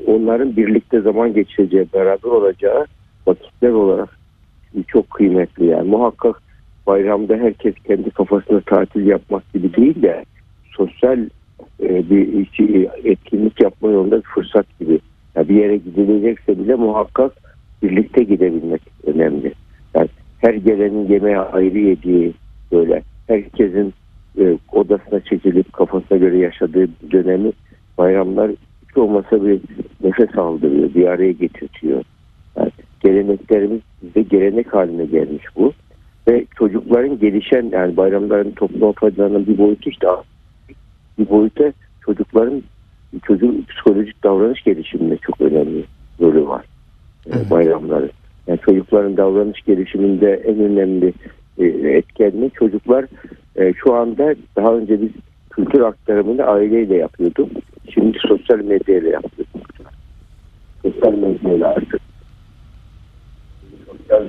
onların 0.06 0.56
birlikte 0.56 1.00
zaman 1.00 1.34
geçireceği, 1.34 1.86
beraber 1.94 2.28
olacağı 2.28 2.86
vakitler 3.26 3.70
olarak 3.70 4.18
çok 4.88 5.10
kıymetli 5.10 5.66
yani. 5.66 5.88
Muhakkak 5.88 6.42
bayramda 6.86 7.36
herkes 7.36 7.74
kendi 7.86 8.10
kafasına 8.10 8.60
tatil 8.60 9.06
yapmak 9.06 9.52
gibi 9.52 9.74
değil 9.74 10.02
de 10.02 10.24
sosyal 10.76 11.18
e, 11.82 12.10
bir 12.10 12.48
etkinlik 13.04 13.62
yapma 13.62 13.90
yolunda 13.90 14.16
bir 14.16 14.28
fırsat 14.34 14.66
gibi. 14.80 14.98
Yani 15.36 15.48
bir 15.48 15.54
yere 15.54 15.76
gidilecekse 15.76 16.58
bile 16.58 16.74
muhakkak 16.74 17.32
birlikte 17.82 18.22
gidebilmek 18.22 18.82
önemli. 19.06 19.52
Yani 19.94 20.08
her 20.38 20.54
gelenin 20.54 21.08
yemeğe 21.08 21.38
ayrı 21.38 21.78
yediği 21.78 22.32
böyle 22.72 23.02
herkesin 23.26 23.94
e, 24.38 24.58
odasına 24.72 25.20
çekilip 25.20 25.72
kafasına 25.72 26.18
göre 26.18 26.38
yaşadığı 26.38 26.88
dönemi 27.10 27.52
bayramlar 27.98 28.50
hiç 28.50 28.96
olmasa 28.96 29.44
bir 29.44 29.60
nefes 30.04 30.38
aldırıyor, 30.38 30.94
bir 30.94 31.06
araya 31.06 31.32
getirtiyor. 31.32 32.04
Yani 32.56 32.70
geleneklerimiz 33.00 33.80
bizde 34.02 34.22
gelenek 34.22 34.74
haline 34.74 35.04
gelmiş 35.04 35.44
bu. 35.56 35.72
Ve 36.28 36.44
çocukların 36.58 37.18
gelişen 37.18 37.68
yani 37.72 37.96
bayramların 37.96 38.50
toplum 38.50 38.92
faydalarının 38.92 39.46
bir 39.46 39.58
boyutu 39.58 39.90
işte 39.90 40.06
bir 41.18 41.28
boyuta 41.28 41.72
çocukların 42.04 42.62
çocuğun 43.22 43.66
psikolojik 43.68 44.24
davranış 44.24 44.62
gelişiminde 44.62 45.16
çok 45.16 45.40
önemli 45.40 45.84
rolü 46.20 46.46
var 46.48 46.64
e, 47.26 47.50
bayramların. 47.50 48.10
Yani 48.46 48.58
çocukların 48.58 49.16
davranış 49.16 49.62
gelişiminde 49.62 50.42
en 50.44 50.58
önemli 50.58 51.12
e, 51.58 51.64
etkenli 51.96 52.50
çocuklar 52.50 53.04
e, 53.56 53.72
şu 53.72 53.94
anda 53.94 54.34
daha 54.56 54.74
önce 54.74 55.02
biz 55.02 55.10
kültür 55.50 55.80
aktarımını 55.80 56.44
aileyle 56.44 56.96
yapıyorduk. 56.96 57.50
Şimdi 57.94 58.18
sosyal 58.18 58.58
medyayla 58.58 59.10
yapıyoruz. 59.10 59.52
Sosyal 60.82 61.12
medyayla 61.12 61.68
artık. 61.68 62.00
Sosyal 63.86 64.22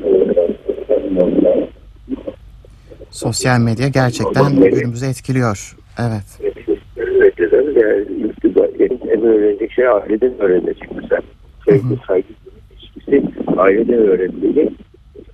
medya 3.60 3.88
gerçekten 3.88 4.56
günümüzü 4.56 5.06
etkiliyor. 5.06 5.76
Evet. 6.00 6.56
Medyadan 7.20 7.66
yani 8.80 9.00
en 9.10 9.22
öğrenecek 9.22 9.72
şey 9.72 9.88
aileden 9.88 10.40
öğrenecek 10.40 10.90
mesela. 10.96 11.22
Sevgi, 11.66 12.00
saygı 12.08 12.28
ilişkisi 12.72 13.24
aileden 13.58 14.00
öğrenmeli. 14.00 14.70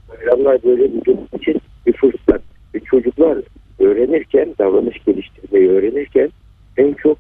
Bayramlar 0.10 0.64
böyle 0.64 0.94
bir 0.94 1.06
durum 1.06 1.28
için 1.34 1.62
bir 1.86 1.94
fırsat. 1.94 2.42
Ve 2.76 2.80
çocuklar 2.80 3.38
öğrenirken, 3.80 4.56
davranış 4.60 5.04
geliştirmeyi 5.06 5.70
öğrenirken 5.70 6.30
en 6.78 6.94
çok 6.94 7.18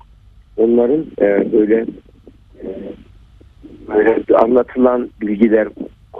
onların 0.58 1.06
e, 1.22 1.52
böyle 1.52 1.86
e, 2.64 2.68
böyle 3.88 4.38
anlatılan 4.38 5.10
bilgiler, 5.22 5.68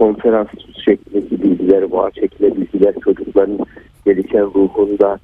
konferans 0.02 0.48
şeklindeki 0.86 1.44
bilgiler, 1.44 1.82
vaat 1.82 2.16
şeklinde 2.16 2.58
bilgiler 2.58 2.94
çocukların 3.04 3.60
gelişen 4.06 4.46
ruhunda 4.46 5.20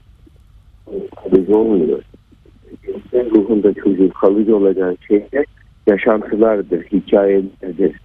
kalıcı 1.23 1.57
olmuyor. 1.57 2.01
Gelişen 2.85 3.35
ruhunda 3.35 3.73
çocuğun 3.73 4.07
kalıcı 4.07 4.55
olacağı 4.55 4.95
şeyler 5.07 5.45
yaşantılardır, 5.87 6.83
hikayelerdir, 6.83 7.99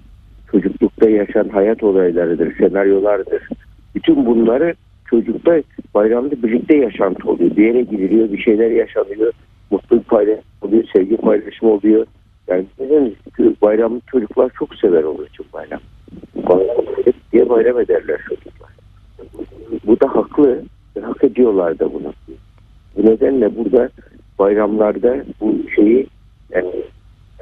çocuklukta 0.50 1.11
yaşanan 1.11 1.49
hayat 1.49 1.83
olaylarıdır, 1.83 2.57
senaryolardır. 2.57 3.49
Bütün 3.95 4.26
bunları 4.26 4.75
çocukta 5.11 5.62
bayramda 5.95 6.43
birlikte 6.43 6.76
yaşantı 6.76 7.31
oluyor. 7.31 7.57
Bir 7.57 7.67
yere 7.67 7.83
gidiliyor, 7.83 8.33
bir 8.33 8.38
şeyler 8.38 8.71
yaşanıyor. 8.71 9.33
Mutluluk 9.71 10.09
paylaşımı 10.09 10.43
oluyor, 10.62 10.85
sevgi 10.93 11.17
paylaşımı 11.17 11.73
oluyor. 11.73 12.07
Yani 12.49 12.64
bayramı 13.62 14.00
çocuklar 14.11 14.50
çok 14.59 14.75
sever 14.75 15.02
onun 15.02 15.26
için 15.26 15.47
bayram. 15.52 15.81
Hep 17.05 17.15
diye 17.33 17.49
bayram 17.49 17.81
ederler 17.81 18.21
çocuklar. 18.29 18.71
Bu 19.87 20.01
da 20.01 20.17
haklı 20.17 20.63
ve 20.97 21.01
hak 21.01 21.25
ediyorlar 21.25 21.79
da 21.79 21.95
bunu. 21.95 22.13
Bu 22.97 23.07
nedenle 23.07 23.57
burada 23.57 23.89
bayramlarda 24.39 25.25
bu 25.41 25.55
şeyi 25.77 26.07
yani, 26.51 26.73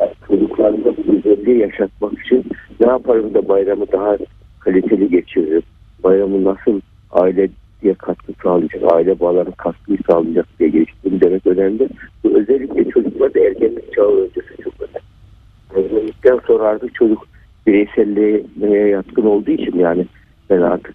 yani 0.01 0.13
çocuklarında 0.29 0.97
bu 0.97 1.13
güzelliği 1.13 1.59
yaşatmak 1.59 2.13
için 2.21 2.45
ne 2.81 2.87
yaparım 2.87 3.35
da 3.35 3.49
bayramı 3.49 3.93
daha 3.93 4.17
kaliteli 4.61 5.09
geçiririm? 5.09 5.63
Bayramı 6.05 6.45
nasıl 6.45 6.81
aile 7.11 7.49
diye 7.83 7.95
katkı 7.95 8.33
sağlayacak, 8.43 8.93
aile 8.93 9.21
bağlarının 9.21 9.55
katkıyı 9.57 9.99
sağlayacak 10.07 10.47
diye 10.59 10.69
geliştirdim 10.69 11.21
demek 11.21 11.47
önemli. 11.47 11.89
Bu 12.25 12.39
özellikle 12.39 12.91
çocuklarda 12.91 13.41
ergenlik 13.41 13.93
çağı 13.93 14.17
öncesi 14.17 14.63
çok 14.65 14.75
önemli. 14.81 15.85
Ergenlikten 15.87 16.41
sonra 16.47 16.65
artık 16.65 16.95
çocuk 16.95 17.30
bireyselliğe 17.67 18.89
yatkın 18.89 19.27
olduğu 19.27 19.51
için 19.51 19.79
yani 19.79 20.07
ben 20.51 20.61
artık 20.61 20.95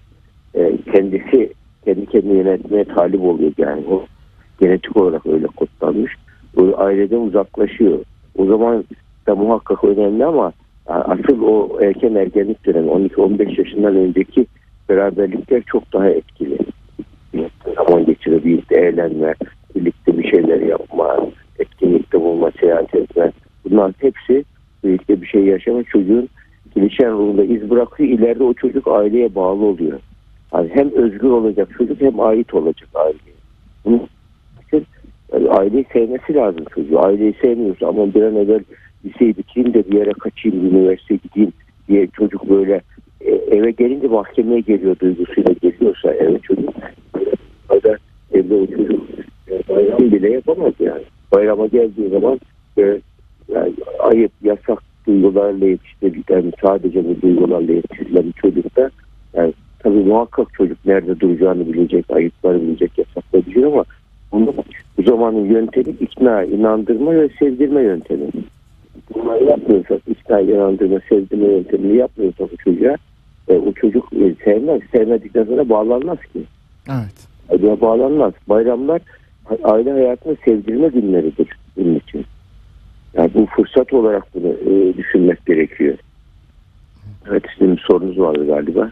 e, 0.55 0.77
kendisi 0.91 1.53
kendi 1.85 2.05
kendini 2.05 2.37
yönetmeye 2.37 2.83
talip 2.83 3.21
oluyor 3.21 3.51
yani 3.57 3.83
o 3.89 4.05
genetik 4.59 4.97
olarak 4.97 5.27
öyle 5.27 5.47
kodlanmış. 5.47 6.13
O 6.57 6.77
aileden 6.77 7.17
uzaklaşıyor. 7.19 7.99
O 8.37 8.45
zaman 8.45 8.83
da 9.27 9.35
muhakkak 9.35 9.83
önemli 9.83 10.25
ama 10.25 10.53
asıl 10.87 11.41
o 11.41 11.79
erken 11.81 12.15
ergenlik 12.15 12.65
dönemi 12.65 12.87
12-15 12.87 13.59
yaşından 13.59 13.95
önceki 13.95 14.45
beraberlikler 14.89 15.61
çok 15.61 15.93
daha 15.93 16.09
etkili. 16.09 16.57
Zaman 17.75 18.05
geçirip 18.05 18.45
birlikte 18.45 18.75
eğlenme, 18.75 19.33
birlikte 19.75 20.17
bir 20.17 20.29
şeyler 20.29 20.61
yapma, 20.61 21.17
etkinlikte 21.59 22.21
bulma, 22.21 22.51
seyahat 22.59 22.95
etme. 22.95 23.31
Bunlar 23.65 23.91
hepsi 23.99 24.43
birlikte 24.83 25.21
bir 25.21 25.27
şey 25.27 25.43
yaşama 25.43 25.83
çocuğun 25.83 26.29
gelişen 26.75 27.11
ruhunda 27.11 27.43
iz 27.43 27.69
bırakıyor. 27.69 28.09
İleride 28.09 28.43
o 28.43 28.53
çocuk 28.53 28.87
aileye 28.87 29.35
bağlı 29.35 29.65
oluyor. 29.65 29.99
Yani 30.53 30.69
hem 30.73 30.91
özgür 30.91 31.29
olacak 31.29 31.69
çocuk 31.77 32.01
hem 32.01 32.19
ait 32.19 32.53
olacak 32.53 32.89
aileye. 32.95 33.35
Bunun 33.85 34.07
için 34.67 34.85
yani 35.33 35.49
aileyi 35.49 35.85
sevmesi 35.93 36.33
lazım 36.33 36.65
çocuğu. 36.75 36.99
Aileyi 36.99 37.33
sevmiyorsa 37.41 37.87
ama 37.87 38.13
bir 38.13 38.23
an 38.23 38.35
evvel 38.35 38.63
liseyi 39.05 39.37
bitireyim 39.37 39.73
de 39.73 39.91
bir 39.91 39.97
yere 39.97 40.11
kaçayım, 40.11 40.65
üniversiteye 40.65 41.19
gideyim 41.23 41.53
diye 41.87 42.07
çocuk 42.07 42.49
böyle 42.49 42.81
e, 43.21 43.31
eve 43.31 43.71
gelince 43.71 44.07
mahkemeye 44.07 44.59
geliyor 44.59 44.99
duygusuyla 44.99 45.53
geliyorsa 45.61 46.13
eve 46.13 46.39
çocuk 46.39 46.75
da 47.83 47.97
evde 48.33 48.53
o 48.55 48.67
çocuk 48.67 49.01
e, 49.51 49.53
bayram 49.69 50.11
bile 50.11 50.31
yapamaz 50.31 50.73
yani. 50.79 51.03
Bayrama 51.33 51.67
geldiği 51.67 52.09
zaman 52.09 52.39
e, 52.77 53.01
yani 53.47 53.73
ayıp, 53.99 54.31
yasak 54.43 54.83
duygularla 55.23 55.65
yetiştirilen 55.65 56.53
sadece 56.61 57.05
bu 57.05 57.21
duygularla 57.21 57.73
yetiştirilen 57.73 58.33
çocukta 58.41 58.89
yani 59.33 59.53
tabii 59.79 60.03
muhakkak 60.03 60.53
çocuk 60.53 60.85
nerede 60.85 61.19
duracağını 61.19 61.73
bilecek, 61.73 62.11
ayıpları 62.11 62.61
bilecek, 62.61 62.97
yasakları 62.97 63.45
bilecek 63.45 63.65
ama 63.65 63.83
bunu 64.31 64.53
bu 64.97 65.03
zamanın 65.03 65.45
yöntemi 65.45 65.89
ikna, 65.99 66.43
inandırma 66.43 67.11
ve 67.11 67.29
sevdirme 67.39 67.81
yöntemi. 67.81 68.27
Bunları 69.13 69.43
yapmıyorsak, 69.43 70.01
ikna, 70.07 70.39
inandırma, 70.39 70.99
sevdirme 71.09 71.47
yöntemini 71.47 71.97
yapmıyorsak 71.97 72.49
o 72.53 72.55
çocuğa 72.57 72.95
e, 73.47 73.57
o 73.57 73.71
çocuk 73.71 74.13
e, 74.13 74.35
sevmez. 74.45 74.81
Sevmedikten 74.91 75.43
sonra 75.43 75.69
bağlanmaz 75.69 76.17
ki. 76.33 76.43
Evet. 76.89 77.27
Acaba 77.49 77.81
bağlanmaz. 77.81 78.33
Bayramlar 78.49 79.01
aile 79.63 79.91
hayatını 79.91 80.35
sevdirme 80.45 80.87
günleridir 80.87 81.47
bunun 81.77 81.95
için. 81.95 82.25
Yani 83.17 83.31
bu 83.33 83.45
fırsat 83.45 83.93
olarak 83.93 84.23
bunu 84.35 84.47
e, 84.47 84.97
düşünmek 84.97 85.45
gerekiyor. 85.45 85.97
Evet 87.29 87.43
sizin 87.57 87.75
sorunuz 87.75 88.19
vardı 88.19 88.47
galiba. 88.47 88.91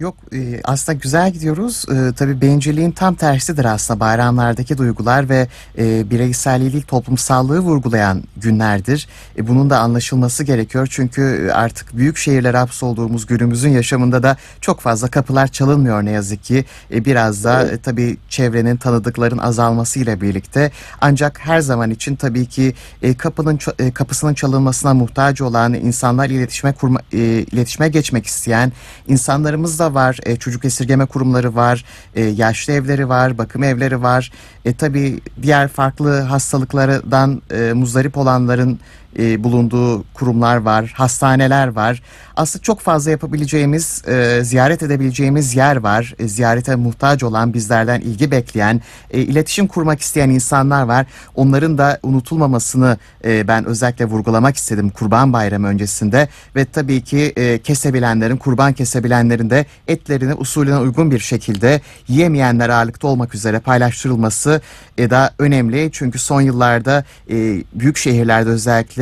Yok 0.00 0.16
e, 0.32 0.60
aslında 0.64 0.98
güzel 0.98 1.32
gidiyoruz. 1.32 1.84
E, 1.88 2.12
tabii 2.12 2.40
bencilliğin 2.40 2.90
tam 2.90 3.14
tersidir 3.14 3.64
aslında 3.64 4.00
bayramlardaki 4.00 4.78
duygular 4.78 5.28
ve 5.28 5.48
e, 5.78 6.10
bireyselliği 6.10 6.82
toplumsallığı 6.82 7.60
vurgulayan 7.60 8.22
günlerdir. 8.36 9.08
E, 9.38 9.48
bunun 9.48 9.70
da 9.70 9.78
anlaşılması 9.78 10.44
gerekiyor 10.44 10.88
çünkü 10.90 11.50
artık 11.54 11.96
büyük 11.96 12.16
şehirlere 12.16 12.56
hapsolduğumuz 12.56 13.26
günümüzün 13.26 13.70
yaşamında 13.70 14.22
da 14.22 14.36
çok 14.60 14.80
fazla 14.80 15.08
kapılar 15.08 15.48
çalınmıyor 15.48 16.04
ne 16.04 16.10
yazık 16.10 16.44
ki. 16.44 16.64
E, 16.92 17.04
biraz 17.04 17.44
da 17.44 17.62
e, 17.62 17.78
tabii 17.78 18.16
çevrenin 18.28 18.76
tanıdıkların 18.76 19.38
azalmasıyla 19.38 20.20
birlikte 20.20 20.70
ancak 21.00 21.38
her 21.38 21.60
zaman 21.60 21.90
için 21.90 22.16
tabii 22.16 22.46
ki 22.46 22.74
e, 23.02 23.14
kapının 23.14 23.58
e, 23.78 23.90
kapısının 23.90 24.34
çalınmasına 24.34 24.94
muhtaç 24.94 25.40
olan 25.40 25.74
insanlar 25.74 26.30
iletişime 26.30 26.72
kurma, 26.72 27.00
e, 27.12 27.18
iletişime 27.18 27.88
geçmek 27.88 28.26
isteyen 28.26 28.72
insanlarımız 29.08 29.78
da 29.78 29.89
var. 29.94 30.18
E, 30.22 30.36
çocuk 30.36 30.64
esirgeme 30.64 31.06
kurumları 31.06 31.54
var. 31.54 31.84
E, 32.14 32.24
yaşlı 32.24 32.72
evleri 32.72 33.08
var. 33.08 33.38
Bakım 33.38 33.62
evleri 33.62 34.02
var. 34.02 34.32
E, 34.64 34.74
tabii 34.74 35.20
diğer 35.42 35.68
farklı 35.68 36.20
hastalıklardan 36.20 37.42
e, 37.50 37.72
muzdarip 37.72 38.16
olanların 38.18 38.78
e, 39.18 39.44
bulunduğu 39.44 40.04
kurumlar 40.14 40.56
var, 40.56 40.92
hastaneler 40.96 41.68
var. 41.68 42.02
Aslında 42.36 42.62
çok 42.62 42.80
fazla 42.80 43.10
yapabileceğimiz, 43.10 44.02
e, 44.08 44.40
ziyaret 44.44 44.82
edebileceğimiz 44.82 45.56
yer 45.56 45.76
var. 45.76 46.14
E, 46.18 46.28
ziyarete 46.28 46.76
muhtaç 46.76 47.22
olan, 47.22 47.54
bizlerden 47.54 48.00
ilgi 48.00 48.30
bekleyen, 48.30 48.80
e, 49.10 49.20
iletişim 49.20 49.66
kurmak 49.66 50.00
isteyen 50.00 50.30
insanlar 50.30 50.82
var. 50.82 51.06
Onların 51.34 51.78
da 51.78 51.98
unutulmamasını 52.02 52.98
e, 53.24 53.48
ben 53.48 53.64
özellikle 53.64 54.04
vurgulamak 54.04 54.56
istedim 54.56 54.90
Kurban 54.90 55.32
Bayramı 55.32 55.66
öncesinde. 55.66 56.28
Ve 56.56 56.64
tabii 56.64 57.00
ki 57.00 57.32
e, 57.36 57.58
kesebilenlerin, 57.58 58.36
kurban 58.36 58.72
kesebilenlerin 58.72 59.50
de 59.50 59.66
etlerini 59.88 60.34
usulüne 60.34 60.78
uygun 60.78 61.10
bir 61.10 61.18
şekilde 61.18 61.80
yiyemeyenler 62.08 62.68
ağırlıkta 62.68 63.08
olmak 63.08 63.34
üzere 63.34 63.58
paylaştırılması 63.58 64.60
e, 64.98 65.10
da 65.10 65.34
önemli. 65.38 65.90
Çünkü 65.92 66.18
son 66.18 66.40
yıllarda 66.40 67.04
e, 67.30 67.34
büyük 67.74 67.96
şehirlerde 67.96 68.50
özellikle 68.50 68.99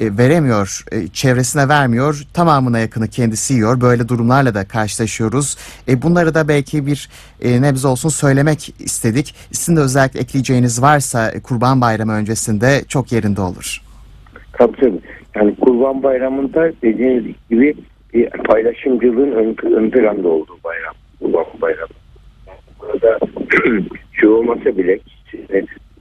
e, 0.00 0.18
veremiyor, 0.18 0.84
e, 0.92 1.08
çevresine 1.08 1.68
vermiyor, 1.68 2.22
tamamına 2.34 2.78
yakını 2.78 3.08
kendisi 3.08 3.54
yiyor. 3.54 3.80
Böyle 3.80 4.08
durumlarla 4.08 4.54
da 4.54 4.68
karşılaşıyoruz. 4.68 5.56
E, 5.88 6.02
bunları 6.02 6.34
da 6.34 6.48
belki 6.48 6.86
bir 6.86 7.08
e, 7.42 7.62
nebze 7.62 7.88
olsun 7.88 8.08
söylemek 8.08 8.74
istedik. 8.78 9.34
Sizin 9.52 9.76
de 9.76 9.80
özellikle 9.80 10.20
ekleyeceğiniz 10.20 10.82
varsa 10.82 11.30
e, 11.30 11.40
Kurban 11.40 11.80
Bayramı 11.80 12.12
öncesinde 12.12 12.82
çok 12.88 13.12
yerinde 13.12 13.40
olur. 13.40 13.82
Tabii 14.52 14.76
tabii. 14.76 15.00
Yani 15.34 15.54
Kurban 15.60 16.02
Bayramı'nda 16.02 16.72
dediğiniz 16.82 17.24
gibi 17.50 17.74
bir 18.14 18.30
paylaşımcılığın 18.30 19.32
ön, 19.32 19.56
ön 19.62 19.90
planda 19.90 20.28
olduğu 20.28 20.58
bayram. 20.64 20.94
Kurban 21.20 21.46
Bayramı. 21.60 21.92
Burada 22.80 23.18
şu 24.12 24.30
olmasa 24.30 24.76
bile 24.76 24.98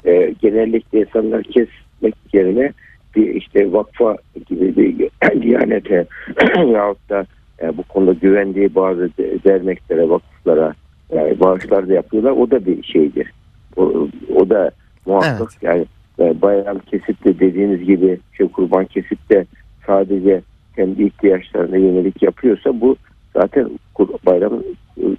e, 0.05 0.33
genellikle 0.41 0.99
insanlar 0.99 1.43
kesmek 1.43 2.15
yerine 2.33 2.73
bir 3.15 3.35
işte 3.35 3.73
vakfa 3.73 4.17
gibi 4.49 4.77
bir 4.77 5.09
diyanete 5.41 6.05
yahut 6.55 7.09
da 7.09 7.25
e, 7.61 7.77
bu 7.77 7.83
konuda 7.83 8.13
güvendiği 8.13 8.75
bazı 8.75 9.09
derneklere, 9.17 10.09
vakıflara 10.09 10.73
yani 11.15 11.39
bağışlar 11.39 11.89
da 11.89 11.93
yapıyorlar. 11.93 12.31
O 12.31 12.51
da 12.51 12.65
bir 12.65 12.83
şeydir. 12.83 13.31
O, 13.77 14.07
o 14.35 14.49
da 14.49 14.71
muhakkak 15.05 15.49
evet. 15.61 15.63
yani 15.63 15.85
e, 16.19 16.41
bayram 16.41 16.79
kesip 16.79 17.25
de 17.25 17.39
dediğiniz 17.39 17.83
gibi 17.83 18.19
şey 18.37 18.47
kurban 18.47 18.85
kesip 18.85 19.29
de 19.29 19.45
sadece 19.87 20.41
kendi 20.75 21.03
ihtiyaçlarına 21.03 21.77
yönelik 21.77 22.23
yapıyorsa 22.23 22.81
bu 22.81 22.95
zaten 23.33 23.69
kur, 23.93 24.09
bayram 24.25 24.53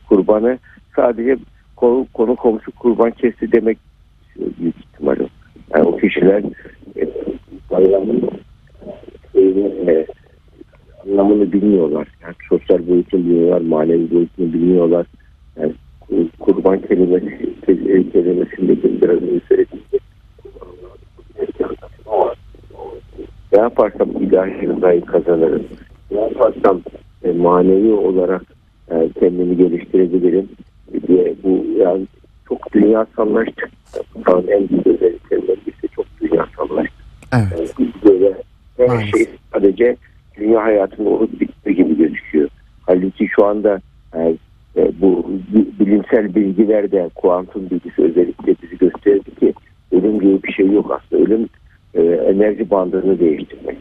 kurbanı 0.08 0.58
sadece 0.96 1.36
konu, 1.76 2.06
konu 2.12 2.36
komşu 2.36 2.72
kurban 2.72 3.10
kesti 3.10 3.52
demek 3.52 3.78
büyük 4.36 4.76
ihtimal 4.76 5.16
o. 5.20 5.26
Yani 5.74 5.84
o 5.88 5.96
kişiler 5.96 6.42
e, 7.74 7.76
bayramın 7.76 8.30
e, 9.36 10.06
anlamını 11.06 11.52
bilmiyorlar. 11.52 12.08
Yani 12.22 12.34
sosyal 12.48 12.88
boyutunu 12.88 13.24
bilmiyorlar, 13.24 13.60
manevi 13.60 14.10
boyutunu 14.10 14.52
bilmiyorlar. 14.52 15.06
Yani 15.60 15.72
kurban 16.38 16.80
kelimesi 16.80 17.54
kelimesindeki 18.12 19.02
biraz 19.02 19.18
söylediğim 19.48 19.84
ne 23.52 23.60
yaparsam 23.60 24.10
ilahi 24.10 24.68
rızayı 24.68 25.04
kazanırım. 25.04 25.64
Ne 26.10 26.20
yaparsam 26.20 26.80
e, 27.24 27.32
manevi 27.32 27.92
olarak 27.92 28.42
e, 28.90 29.10
kendimi 29.20 29.56
geliştirebilirim 29.56 30.48
diye 31.08 31.34
bu 31.44 31.64
yani 31.78 32.06
çok 32.48 32.72
dünyasallaştık. 32.72 33.70
Şu 34.26 34.44
en 34.48 34.68
büyük 34.68 34.86
özelliklerinden 34.86 35.56
birisi 35.66 35.88
çok 35.96 36.06
dünyasallaştık. 36.20 37.03
Evet. 37.34 37.74
Yani 37.78 37.92
böyle 38.04 38.34
her 38.78 39.06
şey 39.06 39.26
sadece 39.52 39.96
dünya 40.36 40.62
hayatının 40.62 41.06
olup 41.06 41.40
bitti 41.40 41.74
gibi 41.74 41.96
gözüküyor. 41.96 42.48
Halbuki 42.82 43.28
şu 43.28 43.46
anda 43.46 43.80
yani, 44.14 44.36
e, 44.76 44.92
bu 45.00 45.30
bilimsel 45.80 46.34
bilgilerde 46.34 47.10
kuantum 47.14 47.70
bilgisi 47.70 48.02
özellikle 48.02 48.54
bizi 48.62 48.78
gösterdi 48.78 49.34
ki 49.40 49.54
ölüm 49.92 50.20
gibi 50.20 50.42
bir 50.42 50.52
şey 50.52 50.66
yok 50.66 51.00
aslında. 51.00 51.22
Ölüm 51.22 51.48
e, 51.94 52.02
enerji 52.02 52.70
bandını 52.70 53.20
değiştirmek. 53.20 53.76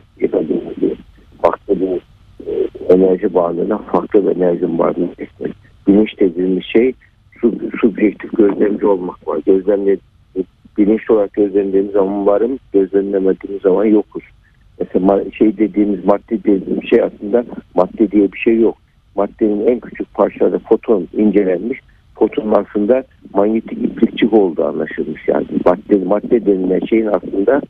Baktığımız 1.43 1.99
e, 2.47 2.51
enerji 2.93 3.33
bandına 3.33 3.77
farklı 3.77 4.25
bir 4.25 4.35
enerji 4.35 4.77
bandını 4.77 5.17
değiştirmek. 5.17 5.53
Bilinç 5.87 6.19
dediğimiz 6.19 6.63
şey 6.63 6.93
sub, 7.41 7.53
subjektif 7.81 8.31
gözlemci 8.37 8.85
olmak 8.85 9.27
var. 9.27 9.39
Gözlemle 9.45 9.97
bilinçli 10.77 11.13
olarak 11.13 11.33
gözlemlediğimiz 11.33 11.91
zaman 11.91 12.25
varım, 12.25 12.59
gözlemlemediğimiz 12.73 13.61
zaman 13.61 13.85
yokuz. 13.85 14.23
Mesela 14.79 15.31
şey 15.31 15.57
dediğimiz 15.57 16.05
madde 16.05 16.43
dediğimiz 16.43 16.89
şey 16.89 17.01
aslında 17.01 17.45
madde 17.75 18.11
diye 18.11 18.31
bir 18.31 18.37
şey 18.37 18.59
yok. 18.59 18.77
Maddenin 19.15 19.67
en 19.67 19.79
küçük 19.79 20.13
parçaları 20.13 20.59
foton 20.59 21.07
incelenmiş. 21.13 21.79
Fotonun 22.15 22.51
aslında 22.51 23.03
manyetik 23.33 23.83
iplikçik 23.83 24.33
olduğu 24.33 24.65
anlaşılmış. 24.65 25.27
Yani 25.27 25.45
madde, 25.65 26.05
madde 26.05 26.45
denilen 26.45 26.79
şeyin 26.79 27.05
aslında 27.05 27.61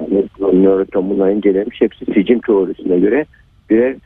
yani 0.00 0.24
nöroton 0.64 1.10
bunlar 1.10 1.30
incelenmiş. 1.30 1.80
Hepsi 1.80 2.04
sicim 2.04 2.40
teorisine 2.40 2.98
göre 2.98 3.26
birer 3.70 3.96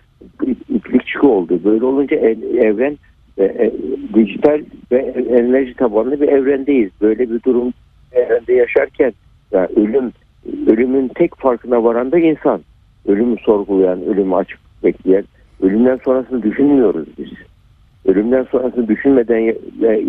iplikçik 0.69 1.25
oldu. 1.25 1.61
Böyle 1.65 1.85
olunca 1.85 2.17
evren 2.17 2.99
e, 3.39 3.45
e, 3.45 3.73
dijital 4.15 4.61
ve 4.93 4.99
enerji 5.31 5.75
tabanlı 5.75 6.21
bir 6.21 6.29
evrendeyiz. 6.29 6.91
Böyle 7.01 7.31
bir 7.31 7.43
durum 7.43 7.73
evrende 8.29 8.53
yaşarken 8.53 9.13
yani 9.53 9.69
ölüm 9.77 10.13
ölümün 10.67 11.09
tek 11.09 11.37
farkına 11.37 11.85
varan 11.85 12.13
da 12.13 12.19
insan. 12.19 12.61
Ölümü 13.07 13.37
sorgulayan, 13.39 14.03
ölümü 14.03 14.35
açık 14.35 14.59
bekleyen, 14.85 15.25
ölümden 15.63 16.01
sonrasını 16.05 16.43
düşünmüyoruz 16.43 17.07
biz. 17.19 17.29
Ölümden 18.07 18.47
sonrasını 18.51 18.89
düşünmeden 18.89 19.55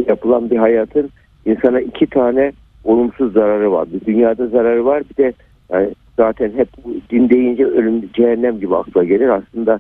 yapılan 0.08 0.50
bir 0.50 0.58
hayatın 0.58 1.10
insana 1.46 1.82
iki 1.82 2.08
tane 2.08 2.52
olumsuz 2.84 3.34
zararı 3.34 3.72
var. 3.72 3.88
Bir 3.94 4.06
dünyada 4.06 4.48
zararı 4.48 4.86
var 4.86 5.04
bir 5.10 5.24
de 5.24 5.34
yani 5.72 5.90
zaten 6.18 6.52
hep 6.56 6.68
din 7.12 7.30
deyince 7.30 7.66
ölüm 7.66 8.10
cehennem 8.14 8.60
gibi 8.60 8.76
akla 8.76 9.04
gelir. 9.04 9.30
Aslında 9.30 9.80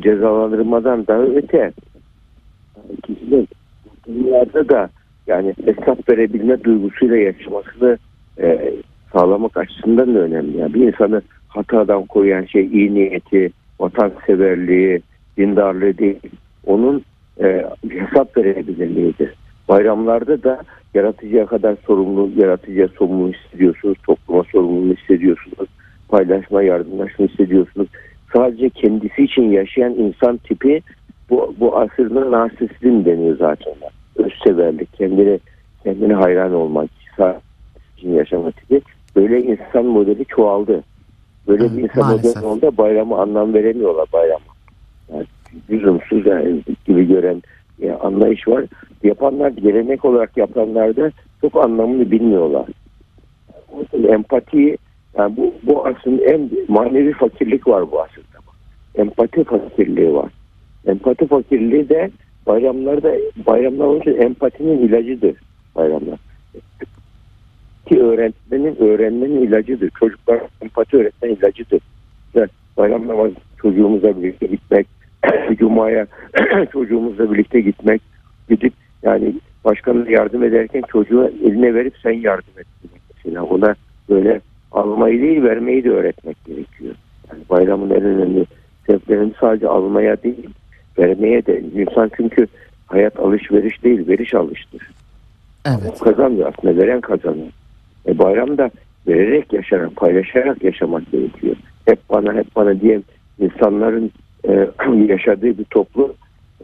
cezalandırmadan 0.00 1.06
daha 1.06 1.22
öte 1.22 1.72
kişinin 3.02 3.48
dünyada 4.06 4.68
da 4.68 4.90
yani 5.28 5.54
hesap 5.64 6.08
verebilme 6.08 6.64
duygusuyla 6.64 7.16
yaşamasını 7.16 7.98
e, 8.40 8.74
sağlamak 9.12 9.56
açısından 9.56 10.14
da 10.14 10.18
önemli. 10.18 10.56
Yani 10.58 10.74
bir 10.74 10.92
insanı 10.92 11.22
hatadan 11.48 12.06
koruyan 12.06 12.44
şey 12.44 12.66
iyi 12.66 12.94
niyeti, 12.94 13.50
vatanseverliği, 13.80 15.02
dindarlığı 15.36 15.98
değil. 15.98 16.20
Onun 16.66 17.04
e, 17.40 17.64
hesap 17.90 18.36
verebilirliğidir. 18.36 19.34
Bayramlarda 19.68 20.42
da 20.42 20.60
yaratıcıya 20.94 21.46
kadar 21.46 21.76
sorumlu, 21.86 22.30
yaratıcıya 22.36 22.88
sorumlu 22.88 23.32
hissediyorsunuz, 23.32 23.98
topluma 24.06 24.44
sorumlu 24.52 24.94
hissediyorsunuz, 24.94 25.68
paylaşma, 26.08 26.62
yardımlaşma 26.62 27.26
hissediyorsunuz. 27.26 27.88
Sadece 28.32 28.70
kendisi 28.70 29.22
için 29.22 29.42
yaşayan 29.42 29.94
insan 29.94 30.36
tipi 30.36 30.82
bu, 31.30 31.54
bu 31.60 31.78
asırın 31.78 32.32
narsisizm 32.32 33.04
deniyor 33.04 33.36
zaten. 33.36 33.74
Özseverlik, 34.18 34.92
kendine, 34.92 35.38
kendine 35.84 36.14
hayran 36.14 36.54
olmak, 36.54 36.90
için 37.96 38.14
yaşama 38.14 38.50
tipi. 38.50 38.80
Böyle 39.16 39.42
insan 39.42 39.84
modeli 39.84 40.24
çoğaldı. 40.24 40.82
Böyle 41.48 41.64
bir 41.76 41.82
insan 41.82 42.06
maalesef. 42.06 42.36
modeli 42.36 42.46
oldu 42.46 42.76
bayramı 42.78 43.18
anlam 43.18 43.54
veremiyorlar 43.54 44.06
bayrama. 44.12 44.40
Yani 45.12 45.26
lüzumsuz 45.70 46.26
yani 46.26 46.62
gibi 46.86 47.08
gören 47.08 47.42
yani 47.78 47.96
anlayış 47.96 48.48
var. 48.48 48.64
Yapanlar 49.02 49.50
gelenek 49.50 50.04
olarak 50.04 50.36
yapanlar 50.36 50.96
da 50.96 51.10
çok 51.40 51.64
anlamını 51.64 52.10
bilmiyorlar. 52.10 52.66
Empati 54.08 54.76
yani 55.18 55.36
bu, 55.36 55.54
bu 55.62 55.86
aslında 55.86 56.24
en 56.24 56.50
manevi 56.68 57.12
fakirlik 57.12 57.68
var 57.68 57.90
bu 57.90 58.02
aslında. 58.02 58.28
Empati 58.94 59.44
fakirliği 59.44 60.14
var. 60.14 60.32
Empati 60.86 61.26
fakirliği 61.26 61.88
de 61.88 62.10
bayramlarda 62.48 63.14
bayramlar 63.46 63.84
onun 63.84 64.00
için 64.00 64.20
empatinin 64.20 64.78
ilacıdır 64.78 65.34
bayramlar. 65.76 66.18
Ki 67.86 68.02
öğretmenin 68.02 68.76
öğrenmenin 68.76 69.42
ilacıdır. 69.42 69.90
Çocuklar 69.90 70.40
empati 70.62 70.96
öğretmenin 70.96 71.36
ilacıdır. 71.36 71.80
Yani 72.34 72.48
bayram 72.76 73.08
namazı 73.08 73.34
çocuğumuzla 73.62 74.22
birlikte 74.22 74.46
gitmek, 74.46 74.86
Cuma'ya 75.58 76.06
çocuğumuzla 76.72 77.32
birlikte 77.32 77.60
gitmek, 77.60 78.02
gidip 78.48 78.72
yani 79.02 79.34
başkanına 79.64 80.10
yardım 80.10 80.44
ederken 80.44 80.82
çocuğu 80.88 81.32
eline 81.44 81.74
verip 81.74 81.94
sen 82.02 82.12
yardım 82.12 82.52
et. 82.58 82.66
demek 82.82 83.02
Mesela 83.14 83.44
ona 83.44 83.74
böyle 84.08 84.40
almayı 84.72 85.22
değil 85.22 85.42
vermeyi 85.42 85.84
de 85.84 85.90
öğretmek 85.90 86.44
gerekiyor. 86.44 86.94
Yani 87.30 87.42
bayramın 87.50 87.90
en 87.90 88.02
önemli 88.02 88.44
sebeplerini 88.86 89.32
sadece 89.40 89.68
almaya 89.68 90.22
değil 90.22 90.48
vermeye 90.98 91.46
de 91.46 91.62
insan 91.74 92.10
çünkü 92.16 92.46
hayat 92.86 93.18
alışveriş 93.18 93.84
değil 93.84 94.08
veriş 94.08 94.34
alıştır. 94.34 94.82
Evet. 95.66 95.98
Kazanmıyor 95.98 96.52
aslında 96.54 96.82
veren 96.82 97.00
kazanıyor. 97.00 97.48
E 98.06 98.18
bayramda 98.18 98.70
vererek 99.08 99.52
yaşarak 99.52 99.96
paylaşarak 99.96 100.64
yaşamak 100.64 101.12
gerekiyor. 101.12 101.56
Hep 101.86 101.98
bana 102.10 102.34
hep 102.34 102.56
bana 102.56 102.80
diyen 102.80 103.04
insanların 103.38 104.10
e, 104.48 104.68
yaşadığı 105.08 105.58
bir 105.58 105.64
toplum 105.64 106.12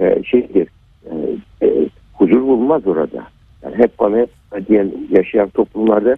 e, 0.01 0.23
şeydir 0.25 0.69
e, 1.05 1.13
e, 1.67 1.89
huzur 2.13 2.41
bulmaz 2.41 2.87
orada. 2.87 3.27
Yani 3.63 3.77
hep 3.79 3.99
bana 3.99 4.17
hep 4.17 4.31
bana 4.53 4.67
diyen 4.67 4.93
yaşayan 5.11 5.49
toplumlarda 5.49 6.17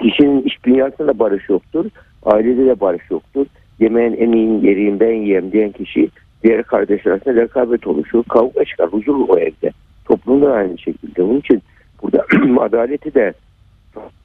kişinin 0.00 0.42
iç 0.42 0.64
dünyasında 0.64 1.18
barış 1.18 1.48
yoktur. 1.48 1.86
Ailede 2.22 2.66
de 2.66 2.80
barış 2.80 3.10
yoktur. 3.10 3.46
Yemeğin 3.80 4.12
en 4.12 4.32
iyi 4.32 4.66
yeriyim 4.66 5.00
ben 5.00 5.12
yiyeyim 5.12 5.52
diyen 5.52 5.72
kişi 5.72 6.08
diğer 6.46 6.62
kardeşler 6.62 7.12
arasında 7.12 7.34
rekabet 7.34 7.86
oluşur. 7.86 8.22
Kavga 8.22 8.64
çıkar. 8.64 8.88
Huzur 8.88 9.28
o 9.28 9.38
evde. 9.38 9.70
Toplumda 10.04 10.46
da 10.46 10.52
aynı 10.52 10.78
şekilde. 10.78 11.22
Onun 11.22 11.38
için 11.38 11.62
burada 12.02 12.26
adaleti 12.60 13.14
de 13.14 13.32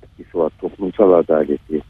etkisi 0.03 0.37
var. 0.37 0.51
Toplumsal 0.61 1.11
adaleti. 1.11 1.81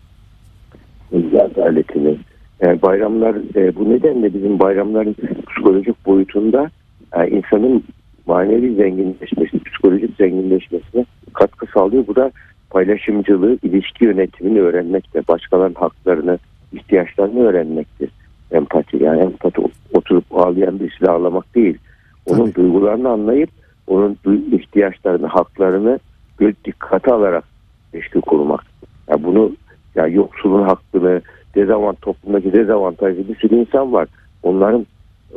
adaletini. 1.40 2.18
Yani 2.62 2.82
bayramlar 2.82 3.36
e, 3.56 3.76
bu 3.76 3.90
nedenle 3.90 4.34
bizim 4.34 4.60
bayramların 4.60 5.16
psikolojik 5.50 6.06
boyutunda 6.06 6.70
e, 7.16 7.28
insanın 7.28 7.84
manevi 8.26 8.76
zenginleşmesi, 8.76 9.64
psikolojik 9.64 10.16
zenginleşmesine 10.18 11.06
katkı 11.34 11.66
sağlıyor. 11.74 12.08
Bu 12.08 12.16
da 12.16 12.32
paylaşımcılığı, 12.70 13.58
ilişki 13.64 14.06
yönetimini 14.06 14.62
öğrenmekte, 14.62 15.28
başkalarının 15.28 15.76
haklarını, 15.76 16.40
ihtiyaçlarını 16.74 17.44
öğrenmektir. 17.44 18.10
Empati 18.52 19.04
yani 19.04 19.22
oturup 20.02 20.26
ağlayan 20.32 20.80
birisini 20.80 21.10
ağlamak 21.10 21.56
değil. 21.56 21.78
Onun 22.26 22.46
Tabii. 22.46 22.56
duygularını 22.56 23.10
anlayıp 23.10 23.50
onun 23.88 24.18
ihtiyaçlarını, 24.52 25.28
haklarını 25.28 26.00
göz 26.38 26.54
dikkate 26.66 27.12
alarak 27.12 27.44
ilişki 27.94 28.22
kurmak. 28.22 28.62
Ya 29.10 29.24
bunu 29.24 29.52
ya 29.96 30.08
yoksulun 30.08 30.64
hakkını, 30.64 31.22
dezavant 31.56 32.02
toplumdaki 32.02 32.54
dezavantajlı 32.54 33.28
bir 33.28 33.36
sürü 33.36 33.56
insan 33.56 33.94
var. 33.94 34.08
Onların 34.44 34.86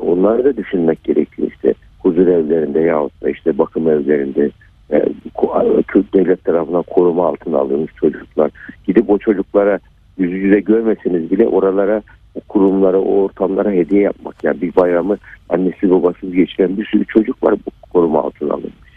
onları 0.01 0.45
da 0.45 0.57
düşünmek 0.57 1.05
gerekiyor 1.05 1.49
işte 1.55 1.75
huzur 1.99 2.27
evlerinde 2.27 2.81
yahut 2.81 3.23
da 3.23 3.31
işte 3.31 3.59
bakım 3.59 3.89
evlerinde 3.89 4.51
e, 4.91 5.05
ko- 5.35 5.83
Türk 5.83 6.15
devlet 6.15 6.45
tarafından 6.45 6.83
koruma 6.83 7.27
altına 7.27 7.59
alınmış 7.59 7.93
çocuklar. 7.95 8.51
Gidip 8.87 9.11
o 9.11 9.19
çocuklara 9.19 9.79
yüz 10.19 10.33
yüze 10.33 10.61
görmeseniz 10.61 11.31
bile 11.31 11.47
oralara 11.47 12.03
o 12.35 12.41
kurumlara, 12.41 13.01
o 13.01 13.23
ortamlara 13.23 13.71
hediye 13.71 14.03
yapmak. 14.03 14.45
Yani 14.45 14.61
bir 14.61 14.77
bayramı 14.77 15.17
annesi 15.49 15.91
babasız 15.91 16.33
geçiren 16.33 16.77
bir 16.77 16.87
sürü 16.87 17.05
çocuk 17.05 17.43
var 17.43 17.55
bu 17.55 17.89
koruma 17.93 18.23
altına 18.23 18.53
alınmış. 18.53 18.95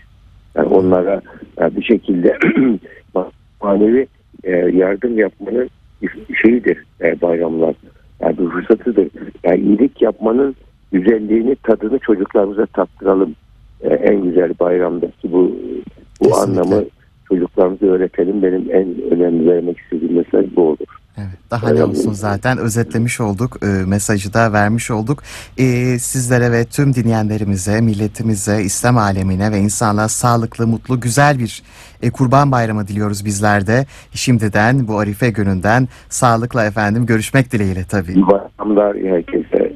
Yani 0.55 0.67
onlara 0.67 1.21
e, 1.61 1.75
bir 1.75 1.83
şekilde 1.83 2.37
manevi 3.61 4.07
e, 4.43 4.51
yardım 4.51 5.17
yapmanın 5.17 5.69
şeyidir 6.41 6.83
e, 7.01 7.21
bayramlar. 7.21 7.75
Yani 8.19 8.37
bir 8.37 8.49
fırsatıdır. 8.49 9.07
Yani 9.43 9.59
iyilik 9.59 10.01
yapmanın 10.01 10.55
güzelliğini, 10.91 11.55
tadını 11.55 11.99
çocuklarımıza 11.99 12.65
tattıralım. 12.65 13.35
E, 13.81 13.93
en 13.93 14.23
güzel 14.23 14.53
bayramdaki 14.59 15.31
bu 15.31 15.55
bu 16.21 16.29
Kesinlikle. 16.29 16.61
anlamı 16.61 16.85
çocuklarımıza 17.27 17.85
öğretelim. 17.85 18.43
Benim 18.43 18.65
en 18.71 19.11
önemli 19.11 19.49
vermek 19.49 19.77
istediğim 19.77 20.15
mesaj 20.15 20.45
bu 20.55 20.61
olur. 20.61 20.87
Evet, 21.17 21.37
daha 21.51 21.69
ne 21.69 21.83
olsun 21.83 22.13
zaten 22.13 22.57
özetlemiş 22.57 23.21
olduk, 23.21 23.57
e, 23.63 23.65
mesajı 23.65 24.33
da 24.33 24.53
vermiş 24.53 24.91
olduk. 24.91 25.23
E, 25.57 25.65
sizlere 25.99 26.51
ve 26.51 26.65
tüm 26.65 26.93
dinleyenlerimize, 26.93 27.81
milletimize, 27.81 28.61
İslam 28.61 28.97
alemine 28.97 29.51
ve 29.51 29.57
insanlığa 29.57 30.07
sağlıklı, 30.07 30.67
mutlu, 30.67 30.99
güzel 30.99 31.39
bir 31.39 31.63
e, 32.01 32.09
kurban 32.09 32.51
bayramı 32.51 32.87
diliyoruz 32.87 33.25
bizler 33.25 33.67
de. 33.67 33.85
Şimdiden 34.11 34.87
bu 34.87 34.99
Arife 34.99 35.29
gününden 35.29 35.87
sağlıkla 36.09 36.65
efendim 36.65 37.05
görüşmek 37.05 37.51
dileğiyle 37.51 37.83
tabii. 37.89 38.13
İyi 38.13 38.27
bayramlar 38.27 38.97
herkese. 38.97 39.66